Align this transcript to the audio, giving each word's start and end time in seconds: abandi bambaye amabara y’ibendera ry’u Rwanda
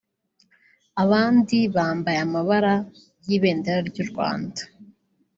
abandi 1.03 1.57
bambaye 1.75 2.19
amabara 2.25 2.75
y’ibendera 3.27 3.79
ry’u 3.89 4.05
Rwanda 4.11 4.61